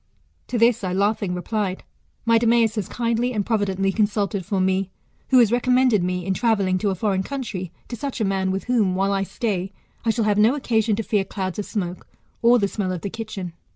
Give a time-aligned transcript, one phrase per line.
[0.47, 1.83] To this I laughing replied,
[2.25, 4.89] My Demeas has kindly and providently consulted for me,
[5.29, 8.63] who has recommended me, in travelling to a foreign country, to such a man, with
[8.63, 9.71] whom, while I stay,
[10.03, 12.07] I shall have no occasion to fear clouds of smoke,
[12.41, 13.53] or the smell of the kitchen.